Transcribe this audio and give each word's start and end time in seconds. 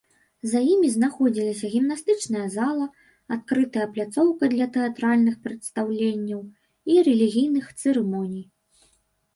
За 0.51 0.59
імі 0.73 0.87
знаходзіліся 0.93 1.69
гімнастычная 1.73 2.45
зала, 2.55 2.87
адкрытая 3.35 3.85
пляцоўка 3.93 4.43
для 4.55 4.67
тэатральных 4.79 5.35
прадстаўленняў 5.45 6.41
і 6.95 6.99
рэлігійных 7.11 7.65
цырымоній. 7.81 8.45